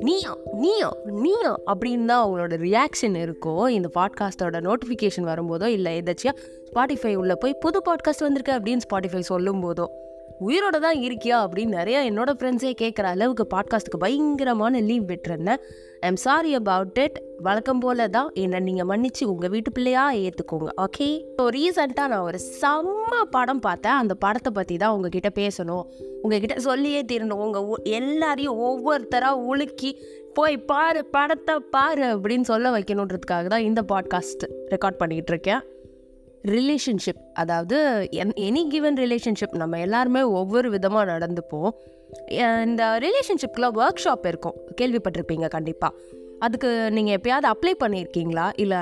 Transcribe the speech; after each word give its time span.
நீயா 0.00 0.36
நீயா 0.54 0.96
நீயா 1.04 1.52
அப்படின்னு 1.66 2.04
தான் 2.04 2.22
அவங்களோட 2.24 2.54
ரியாக்ஷன் 2.58 3.16
இருக்கும் 3.16 3.66
இந்த 3.66 3.88
பாட்காஸ்ட்டோட 3.94 4.60
நோட்டிஃபிகேஷன் 4.60 5.28
வரும்போதோ 5.28 5.64
இல்லை 5.66 6.02
எதாச்சியா 6.02 6.32
ஸ்பாட்டிஃபை 6.70 7.14
உள்ளே 7.14 7.34
போய் 7.34 7.56
புது 7.60 7.82
பாட்காஸ்ட் 7.84 8.20
வந்திருக்கு 8.20 8.52
அப்படின்னு 8.52 8.86
ஸ்பாட்டிஃபை 8.90 9.20
சொல்லும் 9.20 9.62
போதோ 9.62 9.86
உயிரோட 10.46 10.76
தான் 10.80 10.98
இருக்கியா 11.06 11.36
அப்படின்னு 11.44 11.78
நிறையா 11.80 12.00
என்னோட 12.08 12.30
ஃப்ரெண்ட்ஸே 12.38 12.72
கேட்குற 12.80 13.06
அளவுக்கு 13.14 13.44
பாட்காஸ்ட்டுக்கு 13.54 14.00
பயங்கரமான 14.04 14.80
லீவ் 14.80 15.04
விட்டுருந்தேன். 15.10 15.60
ஐம் 16.00 16.18
சாரி 16.24 16.54
அபவுட் 16.54 16.98
இட் 16.98 17.18
வழக்கம் 17.38 17.80
போல 17.80 18.08
தான் 18.08 18.30
என்னை 18.42 18.58
நீங்கள் 18.60 18.88
மன்னிச்சு 18.90 19.24
உங்கள் 19.24 19.52
வீட்டு 19.54 19.70
பிள்ளையா 19.72 20.04
ஏற்றுக்கோங்க 20.24 20.68
ஓகே 20.86 21.08
ஸோ 21.38 21.44
ரீசெண்டாக 21.56 22.10
நான் 22.12 22.26
ஒரு 22.30 22.40
செம்ம 22.60 23.22
படம் 23.30 23.60
பார்த்தேன். 23.60 23.92
அந்த 23.92 24.14
படத்தை 24.14 24.52
பற்றி 24.52 24.76
தான் 24.76 24.94
உங்ககிட்ட 24.96 25.30
பேசணும். 25.40 25.84
உங்ககிட்ட 26.22 26.56
சொல்லியே 26.60 27.02
தீரணும். 27.12 27.42
உங்கள் 27.46 27.84
எல்லாரையும் 28.00 28.60
ஒவ்வொருத்தராக 28.68 29.46
உலுக்கி 29.52 29.92
போய் 30.34 30.56
பாரு 30.70 31.04
படத்தை 31.04 31.54
பாரு 31.76 32.04
அப்படின்னு 32.14 32.46
சொல்ல 32.52 32.70
வைக்கணுன்றதுக்காக 32.78 33.46
தான் 33.46 33.66
இந்த 33.68 33.82
பாட்காஸ்ட் 33.92 34.44
ரெக்கார்ட் 34.74 35.00
பண்ணிக்கிட்டு 35.00 35.32
இருக்கேன். 35.32 35.62
ரிலேஷன்ஷிப் 36.46 37.20
அதாவது 37.32 38.08
என் 38.10 38.34
எனி 38.48 38.66
கிவன் 38.68 38.94
ரிலேஷன்ஷிப் 38.94 39.54
நம்ம 39.62 39.78
எல்லாருமே 39.78 40.22
ஒவ்வொரு 40.22 40.70
விதமாக 40.70 41.04
நடந்துப்போம். 41.12 41.70
இந்த 42.64 43.00
ரிலேஷன்ஷிப்பில் 43.04 43.68
ஒர்க் 43.80 44.02
ஷாப் 44.04 44.26
இருக்கும். 44.26 44.56
கேள்விப்பட்டிருப்பீங்க 44.80 45.48
கண்டிப்பாக 45.48 45.94
அதுக்கு 46.38 46.90
நீங்கள் 46.90 47.16
எப்பயாவது 47.20 47.48
அப்ளை 47.54 47.72
பண்ணியிருக்கீங்களா? 47.84 48.50
இல்லை 48.56 48.78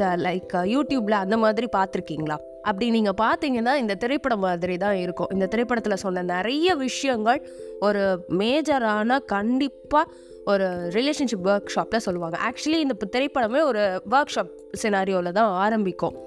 லைக் 0.00 0.54
யூடியூப்பில் 0.54 1.10
அந்த 1.10 1.36
மாதிரி 1.36 1.66
பார்த்துருக்கீங்களா? 1.76 2.36
அப்படி 2.62 2.90
நீங்கள் 2.90 3.18
பார்த்தீங்கன்னா 3.22 3.74
இந்த 3.74 3.94
திரைப்படம் 3.94 4.38
மாதிரி 4.38 4.76
தான் 4.76 4.96
இருக்கும். 4.96 5.28
இந்த 5.32 5.46
திரைப்படத்தில் 5.46 5.96
சொன்ன 5.96 6.22
நிறைய 6.22 6.74
விஷயங்கள் 6.74 7.48
ஒரு 7.80 8.26
மேஜரான 8.28 9.18
கண்டிப்பாக 9.24 10.12
ஒரு 10.44 10.66
ரிலேஷன்ஷிப் 10.66 11.48
ஒர்க் 11.52 11.66
ஷாப்பில் 11.66 12.00
சொல்லுவாங்க. 12.00 12.38
ஆக்சுவலி 12.48 12.80
இந்த 12.86 12.94
திரைப்படமே 13.16 13.62
ஒரு 13.62 14.02
ஒர்க் 14.10 14.34
ஷாப் 14.36 14.52
சினாரியோவில் 14.82 15.32
தான் 15.32 15.52
ஆரம்பிக்கும். 15.52 16.25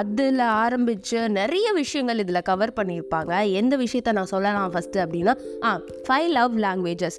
அதில் 0.00 0.42
ஆரம்பித்து 0.62 1.18
நிறைய 1.38 1.66
விஷயங்கள் 1.80 2.22
இதில் 2.22 2.46
கவர் 2.50 2.72
பண்ணியிருப்பாங்க. 2.78 3.32
எந்த 3.60 3.74
விஷயத்த 3.82 4.12
நான் 4.18 4.30
சொல்லலாம் 4.32 4.72
ஃபஸ்ட்டு 4.74 5.02
அப்படின்னா 5.04 5.34
ஆ 5.66 5.70
ஃபைவ் 6.06 6.28
லவ் 6.38 6.54
லாங்குவேஜஸ் 6.64 7.18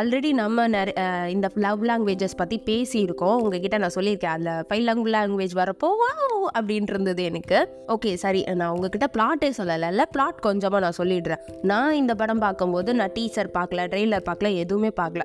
ஆல்ரெடி 0.00 0.30
நம்ம 0.40 0.66
நிறைய 0.74 1.00
இந்த 1.34 1.46
லவ் 1.66 1.82
லாங்குவேஜஸ் 1.88 2.38
பற்றி 2.40 2.56
பேசியிருக்கோம். 2.68 3.40
உங்ககிட்ட 3.44 3.78
நான் 3.82 3.96
சொல்லியிருக்கேன். 3.96 4.34
அதில் 4.36 4.64
ஃபைவ் 4.68 4.84
லவ் 4.88 5.02
லாங்குவேஜ் 5.16 5.54
வரப்போ 5.60 5.90
வா 6.00 6.10
அப்படின்ட்டு 6.58 6.94
இருந்தது 6.94 7.22
எனக்கு. 7.30 7.58
ஓகே 7.94 8.12
சரி 8.24 8.40
நான் 8.60 8.72
உங்ககிட்ட 8.76 9.08
பிளாட்டே 9.16 9.50
சொல்லலைல்ல 9.58 10.06
பிளாட் 10.14 10.44
கொஞ்சமாக 10.46 10.82
நான் 10.84 10.98
சொல்லிடுறேன். 11.00 11.42
நான் 11.72 11.98
இந்த 12.02 12.14
படம் 12.22 12.44
பார்க்கும்போது 12.46 12.90
நான் 13.00 13.14
டீச்சர் 13.18 13.50
பார்க்கல 13.58 13.86
ட்ரெய்லர் 13.94 14.26
பார்க்கல 14.30 14.50
எதுவுமே 14.64 14.92
பார்க்கல. 15.02 15.24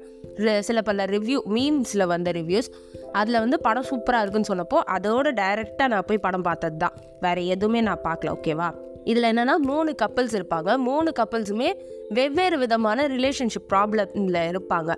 சில 0.67 0.79
பல 0.87 1.05
ரிவ்யூ 1.13 1.39
மீம்ஸில் 1.55 2.11
வந்த 2.11 2.29
ரிவ்யூஸ் 2.37 2.69
அதில் 3.13 3.39
வந்து 3.39 3.59
படம் 3.59 3.87
சூப்பராக 3.89 4.21
இருக்குன்னு 4.23 4.51
சொன்னப்போ 4.51 4.79
அதோட 4.95 5.27
டைரெக்டாக 5.41 5.87
நான் 5.87 6.07
போய் 6.07 6.25
படம் 6.25 6.41
பார்த்தது 6.41 6.77
தான் 6.77 6.95
வேறு 7.21 7.47
எதுவுமே 7.47 7.81
நான் 7.81 8.05
பார்க்கல 8.07 8.33
ஓகேவா? 8.37 8.69
இதில் 9.11 9.29
என்னென்னா 9.31 9.55
மூணு 9.69 9.95
கப்பல்ஸ் 10.01 10.35
இருப்பாங்க. 10.39 10.77
மூணு 10.77 11.11
கப்பல்ஸுமே 11.19 11.69
வெவ்வேறு 12.09 12.57
விதமான 12.57 13.07
ரிலேஷன்ஷிப் 13.07 13.67
ப்ராப்ளமில் 13.73 14.39
இருப்பாங்க. 14.51 14.91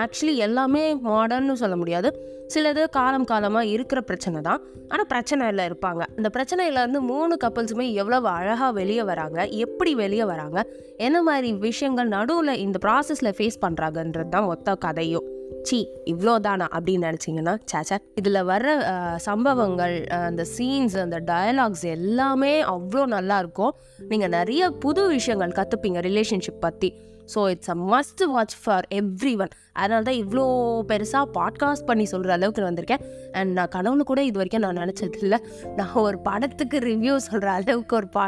ஆக்சுவலி 0.00 0.34
எல்லாமே 0.46 0.94
மாடர்ன்னு 0.94 1.52
சொல்ல 1.52 1.76
முடியாது. 1.76 2.08
சிலது 2.54 2.84
காலம் 2.90 3.24
காலமாக 3.24 3.66
இருக்கிற 3.66 4.00
பிரச்சனை 4.00 4.42
தான். 4.42 4.60
ஆனால் 4.88 5.08
பிரச்சனையில் 5.14 5.64
இருப்பாங்க. 5.68 6.02
இந்த 6.16 6.28
பிரச்சனையிலேருந்து 6.36 7.00
மூணு 7.12 7.36
கப்பல்ஸுமே 7.44 7.86
எவ்வளவு 7.92 8.28
அழகாக 8.28 8.72
வெளியே 8.72 9.02
வராங்க 9.02 9.38
எப்படி 9.64 9.94
வெளியே 9.94 10.24
வராங்க 10.24 10.58
என்ன 10.96 11.22
மாதிரி 11.22 11.52
விஷயங்கள் 11.52 12.14
நடுவில் 12.16 12.60
இந்த 12.66 12.78
ப்ராசஸில் 12.86 13.36
ஃபேஸ் 13.38 13.64
பண்ணுறாங்கன்றது 13.66 14.28
தான் 14.28 14.48
மொத்த 14.52 14.74
கதையும். 14.74 15.28
சி 15.62 15.88
இவ்வளோதானா 16.04 16.66
அப்படின்னு 16.76 17.06
நினச்சிங்கன்னா 17.08 17.54
சேச்சா 17.72 17.98
இதில் 18.14 18.34
வர்ற 18.34 18.68
சம்பவங்கள் 19.16 20.06
அந்த 20.06 20.44
சீன்ஸ் 20.58 20.96
அந்த 20.98 21.20
டயலாக்ஸ் 21.20 21.82
எல்லாமே 21.82 22.62
அவ்வளோ 22.62 23.06
நல்லா 23.06 23.38
இருக்கும். 23.38 23.74
நீங்கள் 24.08 24.28
நிறைய 24.28 24.70
புது 24.70 25.08
விஷயங்கள் 25.08 25.50
கற்றுப்பீங்க 25.50 26.00
ரிலேஷன்ஷிப் 26.08 26.60
பற்றி 26.60 26.94
so 27.34 27.40
it's 27.52 27.72
a 27.74 27.76
must 27.92 28.22
watch 28.34 28.56
for 28.62 28.86
every 29.00 29.34
one 29.42 29.52
அதனால 29.80 30.02
தான் 30.08 30.20
இவ்வளோ 30.22 30.44
பெருசாக 30.90 31.26
பாட்காஸ்ட் 31.38 31.88
பண்ணி 31.90 32.04
சொல்கிற 32.12 32.32
அளவுக்கு 32.36 32.62
நான் 32.62 32.70
வந்திருக்கேன். 32.70 33.02
அண்ட் 33.38 33.52
நான் 33.58 33.72
கனவுல 33.76 34.04
கூட 34.10 34.20
இது 34.28 34.40
வரைக்கும் 34.40 34.64
நான் 34.66 34.80
நினச்சது 34.82 35.20
இல்லை. 35.24 35.38
நான் 35.80 36.00
ஒரு 36.06 36.18
படத்துக்கு 36.28 36.78
ரிவ்யூ 36.90 37.14
சொல்கிற 37.28 37.50
அளவுக்கு 37.58 37.96
ஒரு 38.00 38.08
பா 38.16 38.24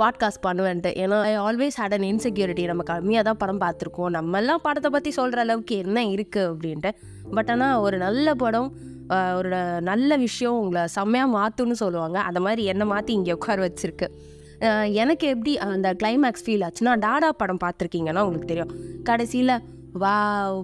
பாட்காஸ்ட் 0.00 0.42
பண்ணுவேன்ட்டு. 0.46 0.90
ஏன்னா 1.02 1.16
I 1.30 1.32
always 1.46 1.78
had 1.80 1.94
an 1.96 2.08
insecurity 2.12 2.64
நம்ம 2.70 2.82
கம்மியாக 2.90 3.24
தான் 3.28 3.40
படம் 3.42 3.62
பார்த்துருக்கோம். 3.64 4.10
நம்மெல்லாம் 4.18 4.62
படத்தை 4.66 4.90
பற்றி 4.96 5.10
சொல்கிற 5.20 5.40
அளவுக்கு 5.46 5.76
என்ன 5.84 6.04
இருக்குது 6.14 6.48
அப்படின்ட்டு. 6.52 6.92
பட் 7.36 7.50
ஆனால் 7.54 7.80
ஒரு 7.86 7.98
நல்ல 8.06 8.34
படம் 8.44 8.70
ஒரு 9.38 9.50
நல்ல 9.90 10.10
விஷயம் 10.24 10.56
உங்களை 10.62 10.82
செம்மையாக 10.96 11.34
மாற்றுன்னு 11.36 11.76
சொல்லுவாங்க. 11.82 12.18
அந்த 12.28 12.40
மாதிரி 12.46 12.62
என்னை 12.72 12.86
மாற்றி 12.92 13.12
இங்கே 13.18 13.32
உட்கார 13.38 13.58
வச்சுருக்கு? 13.66 14.06
எனக்கு 15.02 15.26
எப்படி 15.34 15.52
அந்த 15.64 15.88
கிளைமேக்ஸ் 16.02 16.44
ஃபீல் 16.44 16.64
ஆச்சுன்னா 16.66 16.94
டாடா 17.06 17.28
படம் 17.40 17.62
பார்த்துருக்கீங்கன்னா 17.64 18.24
உங்களுக்கு 18.26 18.52
தெரியும். 18.52 18.72
கடைசியில் 19.08 19.54
வா 20.02 20.16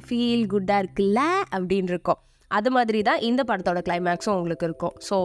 ஃபீல் 0.06 0.44
குட்டாக 0.52 0.82
இருக்குல்ல? 0.82 1.20
அப்படின்னு 1.54 1.92
இருக்கும். 1.94 2.20
அது 2.50 2.70
மாதிரி 2.76 2.98
தான் 3.08 3.22
இந்த 3.28 3.42
படத்தோட 3.50 3.80
கிளைமேக்ஸும் 3.88 4.36
உங்களுக்கு 4.38 4.66
இருக்கும். 4.70 4.94
ஸோ 5.08 5.18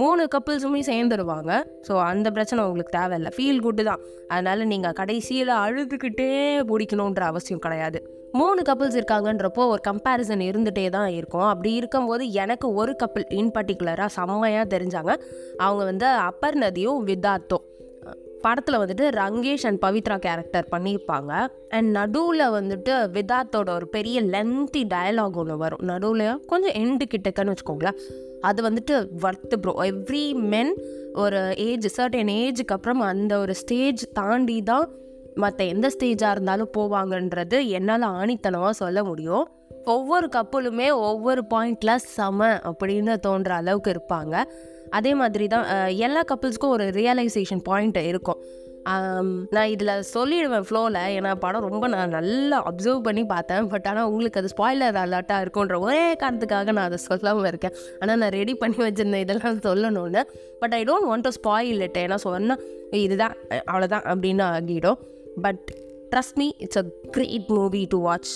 மூணு 0.00 0.22
கப்புள்ஸுமே 0.32 0.80
சேர்ந்துருவாங்க. 0.88 1.52
ஸோ 1.86 1.92
அந்த 2.10 2.28
பிரச்சனை 2.36 2.60
உங்களுக்கு 2.68 2.96
தேவையில்லை. 2.98 3.30
ஃபீல் 3.36 3.62
குட்டு 3.66 3.82
தான். 3.90 4.00
அதனால் 4.32 4.68
நீங்கள் 4.72 4.96
கடைசியில் 5.00 5.52
அழுதுகிட்டே 5.64 6.30
பிடிக்கணுன்ற 6.70 7.24
அவசியம் 7.32 7.64
கிடையாது. 7.66 8.00
மூணு 8.40 8.60
கப்புள்ஸ் 8.68 8.96
இருக்காங்கன்றப்போ 8.98 9.62
ஒரு 9.72 9.80
கம்பேரிசன் 9.88 10.42
இருந்துகிட்டே 10.48 10.84
தான் 10.96 11.10
இருக்கும். 11.18 11.46
அப்படி 11.52 11.70
இருக்கும்போது 11.80 12.24
எனக்கு 12.42 12.66
ஒரு 12.80 12.92
கப்பிள் 13.02 13.24
இன் 13.40 13.52
பர்டிகுலராக 13.56 14.10
செம்மையாக 14.16 14.66
தெரிஞ்சாங்க. 14.74 15.12
அவங்க 15.66 15.82
வந்து 15.90 16.08
அப்பர் 16.30 16.58
நதியும் 16.64 17.00
வித்தார்த்தும் 17.10 17.55
படத்தில் 18.46 18.80
வந்துட்டு 18.82 19.04
ரங்கேஷ் 19.22 19.66
அண்ட் 19.68 19.82
பவித்ரா 19.84 20.16
கேரக்டர் 20.26 20.70
பண்ணியிருப்பாங்க. 20.74 21.32
அண்ட் 21.76 21.90
நடுவில் 21.98 22.44
வந்துட்டு 22.58 22.94
விதார்த்தோட 23.16 23.70
ஒரு 23.78 23.88
பெரிய 23.96 24.22
லென்த்தி 24.34 24.82
டயலாக் 24.94 25.40
ஒன்று 25.42 25.56
வரும். 25.64 25.84
நடுவில் 25.92 26.28
கொஞ்சம் 26.52 26.76
எண்டு 26.82 27.06
கிட்டக்கன்னு 27.14 27.54
வச்சுக்கோங்களேன். 27.54 27.98
அது 28.48 28.60
வந்துட்டு 28.68 28.94
ஒர்த்து 29.26 29.56
ப்ரோ 29.62 29.74
எவ்ரி 29.90 30.26
மென் 30.52 30.72
ஒரு 31.22 31.40
ஏஜ் 31.68 31.86
சர்டன் 31.96 32.30
ஏஜுக்கு 32.40 32.74
அப்புறம் 32.76 33.02
அந்த 33.10 33.32
ஒரு 33.42 33.54
ஸ்டேஜ் 33.60 34.02
தாண்டி 34.12 34.56
தான் 34.70 34.86
மற்ற 35.42 35.60
எந்த 35.72 35.86
ஸ்டேஜாக 35.94 36.34
இருந்தாலும் 36.34 36.70
போவாங்கன்றது 36.76 37.58
என்னால் 37.78 38.04
ஆணித்தனமாக 38.18 38.74
சொல்ல 38.82 38.98
முடியும். 39.04 39.44
ஒவ்வொரு 39.94 40.26
கப்பலுமே 40.36 40.86
ஒவ்வொரு 41.08 41.42
பாயிண்டில் 41.54 42.04
செம 42.14 42.48
அப்படின்னு 42.68 43.14
தோன்ற 43.26 43.50
அளவுக்கு 43.60 43.90
இருப்பாங்க. 43.94 44.34
அதே 44.98 45.12
மாதிரி 45.22 45.46
தான் 45.54 45.66
எல்லா 46.06 46.22
கப்புள்ஸ்க்கும் 46.30 46.74
ஒரு 46.76 46.86
ரியலைசேஷன் 47.00 47.62
பாயிண்ட் 47.70 47.98
இருக்கும். 48.12 48.40
நான் 49.54 49.70
இதில் 49.72 49.92
சொல்லிடுவேன் 50.14 50.66
ஃப்ளோவில் 50.66 50.98
ஏன்னா 51.14 51.30
படம் 51.44 51.64
ரொம்ப 51.66 51.86
நான் 51.94 52.14
நல்லா 52.16 52.58
அப்சர்வ் 52.70 53.00
பண்ணி 53.06 53.22
பார்த்தேன். 53.32 53.68
பட் 53.72 53.86
ஆனால் 53.90 54.08
உங்களுக்கு 54.10 54.40
அது 54.40 54.50
ஸ்பாய்லர் 54.52 54.98
அலர்ட்டாக 55.04 55.44
இருக்குன்ற 55.44 55.78
ஒரே 55.86 56.02
காரணத்துக்காக 56.22 56.74
நான் 56.76 56.88
அதை 56.90 56.98
சொல்லாமல் 57.06 57.48
இருக்கேன். 57.52 57.74
ஆனால் 58.00 58.20
நான் 58.22 58.34
ரெடி 58.38 58.54
பண்ணி 58.62 58.78
வச்சுருந்தேன் 58.86 59.24
இதெல்லாம் 59.26 59.64
சொல்லணும்னு. 59.68 60.22
But 60.62 60.76
I 60.78 60.82
don't 60.90 61.08
want 61.10 61.26
to 61.28 61.32
spoil 61.40 61.82
it 61.88 61.98
ஏன்னா 62.04 62.18
சொன்னால் 62.26 62.62
இதுதான் 63.04 63.34
அவ்வளோதான் 63.70 64.06
அப்படின்னு 64.12 64.44
ஆகிடும். 64.50 65.00
But 65.46 65.64
trust 66.12 66.38
me 66.42 66.48
it's 66.66 66.80
a 66.82 66.86
great 67.16 67.50
movie 67.58 67.82
to 67.94 68.00
watch 68.08 68.34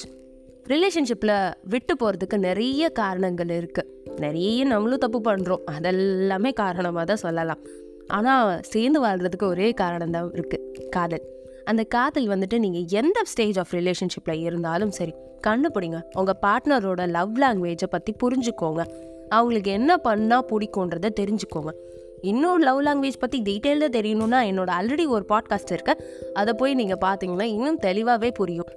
ரிலேஷன்ஷிப்பில் 0.66 1.52
விட்டு 1.68 1.94
போகிறதுக்கு 1.94 2.36
நிறைய 2.36 2.88
காரணங்கள் 2.88 3.48
இருக்குது 3.48 4.18
நிறைய 4.18 4.64
நம்மளும் 4.64 4.98
தப்பு 4.98 5.20
பண்ணுறோம் 5.30 5.64
அதெல்லாமே 5.70 6.52
காரணமாக 6.52 7.04
தான் 7.04 7.16
சொல்லலாம். 7.16 7.58
ஆனால் 8.06 8.60
சேர்ந்து 8.62 9.04
வாழ்கிறதுக்கு 9.04 9.44
ஒரே 9.44 9.72
காரணம் 9.72 10.10
தான் 10.10 10.30
இருக்குது 10.32 10.88
காதல். 10.88 11.22
அந்த 11.64 11.84
காதல் 11.84 12.28
வந்துட்டு 12.28 12.58
நீங்கள் 12.58 12.86
எந்த 12.88 13.20
ஸ்டேஜ் 13.24 13.58
ஆஃப் 13.58 13.74
ரிலேஷன்ஷிப்பில் 13.74 14.40
இருந்தாலும் 14.40 14.90
சரி 14.90 15.14
கண்டுபிடிங்க 15.46 16.00
உங்கள் 16.12 16.40
பார்ட்னரோட 16.46 17.08
லவ் 17.08 17.38
லாங்குவேஜை 17.38 17.88
பற்றி 17.90 18.14
புரிஞ்சுக்கோங்க. 18.22 18.84
அவங்களுக்கு 19.28 19.70
என்ன 19.70 19.96
பண்ணால் 20.04 20.48
பிடிக்குன்றதை 20.50 21.10
தெரிஞ்சுக்கோங்க. 21.20 21.72
இன்னும் 22.20 22.58
லவ் 22.58 22.82
லாங்குவேஜ் 22.82 23.18
பற்றி 23.18 23.42
டீட்டெயிலாக 23.42 23.96
தெரியணும்னா 23.98 24.40
என்னோட 24.50 24.70
ஆல்ரெடி 24.78 25.06
ஒரு 25.06 25.24
பாட்காஸ்ட் 25.28 25.72
இருக்கு. 25.72 26.04
அதை 26.34 26.54
போய் 26.54 26.74
நீங்கள் 26.74 27.02
பார்த்தீங்கன்னா 27.04 27.42
இன்னும் 27.42 27.76
தெளிவாகவே 27.76 28.30
புரியும். 28.30 28.70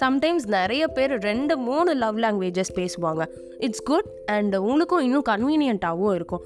சம்டைம்ஸ் 0.00 0.46
நிறைய 0.54 0.84
பேர் 0.96 1.12
ரெண்டு 1.28 1.54
மூணு 1.66 1.90
லவ் 2.02 2.18
லாங்குவேஜஸ் 2.24 2.72
பேசுவாங்க. 2.78 3.22
இட்ஸ் 3.66 3.84
குட் 3.90 4.08
அண்ட் 4.34 4.54
உங்களுக்கும் 4.56 5.04
இன்னும் 5.06 5.26
கன்வீனியண்ட்டாகவும் 5.28 6.14
இருக்கும். 6.18 6.42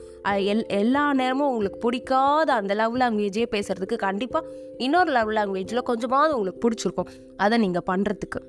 எல் 0.53 0.67
எல்லா 0.81 1.05
நேரமும் 1.21 1.49
உங்களுக்கு 1.49 1.81
பிடிக்காத 1.87 2.53
அந்த 2.61 2.75
லவ் 2.81 2.97
லாங்குவேஜே 3.03 3.47
பேசுகிறதுக்கு 3.55 3.97
கண்டிப்பாக 4.07 4.53
இன்னொரு 4.87 5.13
லவ் 5.19 5.33
லாங்குவேஜில் 5.39 5.89
கொஞ்சமாவது 5.91 6.37
உங்களுக்கு 6.39 6.63
பிடிச்சிருக்கும். 6.67 7.11
அதை 7.37 7.59
நீங்கள் 7.59 7.89
பண்ணுறதுக்கு 7.91 8.43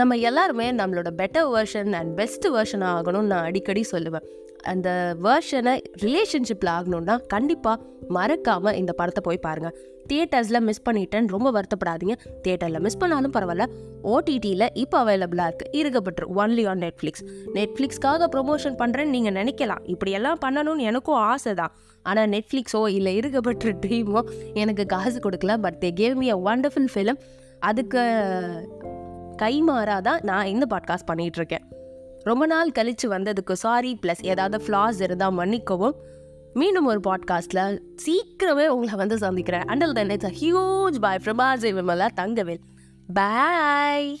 நம்ம 0.00 0.16
எல்லாருமே 0.28 0.66
நம்மளோட 0.72 1.10
better 1.20 1.48
version 1.54 1.92
and 1.98 2.12
best 2.20 2.46
version 2.54 2.84
ஆகணும்னு 2.92 3.32
நான் 3.32 3.44
அடிக்கடி 3.48 3.84
சொல்லுவேன். 3.90 4.24
அந்த 4.72 5.16
வேர்ஷனை 5.22 5.74
ரிலேஷன்ஷிப்பில் 6.04 6.72
ஆகணும்னா 6.76 7.16
கண்டிப்பாக 7.26 7.82
மறக்காமல் 8.08 8.78
இந்த 8.80 8.92
படத்தை 8.92 9.22
போய் 9.22 9.44
பாருங்கள் 9.46 9.74
தியேட்டர்ஸில் 10.08 10.64
மிஸ் 10.68 10.84
பண்ணிட்டேன்னு 10.88 11.32
ரொம்ப 11.34 11.48
வருத்தப்படாதீங்க. 11.50 12.14
தியேட்டரில் 12.42 12.82
மிஸ் 12.86 12.98
பண்ணாலும் 13.02 13.34
பரவாயில்ல. 13.36 13.66
ஓடிடியில் 14.14 14.66
இப்போ 14.74 14.96
அவைலபிளாக 15.04 15.48
இருக்குது 15.50 15.72
இருக்கப்பட்டு 15.80 16.26
ஒன்லி 16.42 16.64
ஆன் 16.66 16.82
நெட்ஃப்ளிக்ஸ் 16.86 17.24
நெட்ஃப்ளிக்ஸ்க்காக 17.54 18.28
ப்ரொமோஷன் 18.34 18.76
பண்ணுறேன்னு 18.82 19.14
நீங்கள் 19.16 19.36
நினைக்கலாம். 19.40 19.82
இப்படியெல்லாம் 19.84 20.42
பண்ணணும்னு 20.44 20.88
எனக்கும் 20.90 21.20
ஆசை 21.32 21.54
தான். 21.54 21.72
ஆனால் 22.02 22.28
நெட்ஃப்ளிக்ஸோ 22.28 22.82
இல்லை 22.96 23.14
இருக்கப்பட்டு 23.20 23.72
ட்ரீமோ 23.84 24.22
எனக்கு 24.54 24.86
காசு 24.86 25.20
கொடுக்கல. 25.28 25.54
பட் 25.66 25.78
தே 25.84 25.90
கேவ் 26.02 26.16
மி 26.22 26.28
அ 26.36 26.38
வண்டர்ஃபுல் 26.48 26.90
ஃபிலிம் 26.94 27.20
அதுக்கு 27.60 28.02
கைமாறாக 29.42 30.00
தான் 30.00 30.20
நான் 30.22 30.46
இந்த 30.46 30.66
பாட்காஸ்ட் 30.74 31.10
பண்ணிகிட்ருக்கேன் 31.12 31.64
ரொம்ப 32.24 32.46
நாள் 32.46 32.72
கழித்து 32.72 33.08
வந்ததுக்கு 33.10 33.52
சாரி 33.52 33.98
ப்ளஸ் 34.02 34.22
ஏதாவது 34.22 34.64
ஃப்ளாஸ் 34.64 35.00
இருந்தால் 35.00 35.32
மன்னிக்கவும். 35.32 35.94
மீண்டும் 36.52 36.86
ஒரு 36.86 37.00
பாட்காஸ்ட்டில் 37.08 37.80
சீக்கிரமே 38.06 38.66
உங்களை 38.66 38.94
வந்து 38.94 39.18
சந்திக்கிறேன். 39.18 39.62
Until 39.62 39.92
then 39.92 40.10
it's 40.10 40.24
a 40.24 40.30
huge 40.30 40.98
bye 40.98 41.20
Prabhajay 41.24 41.74
Vimala 41.74 42.08
Thangavel. 42.16 42.60
Bye 43.14 44.18